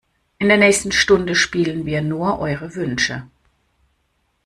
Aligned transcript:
In 0.39 0.47
der 0.47 0.57
nächsten 0.57 0.91
Stunde 0.91 1.35
spielen 1.35 1.85
wir 1.85 2.01
nur 2.01 2.39
eure 2.39 2.73
Wünsche. 2.73 3.27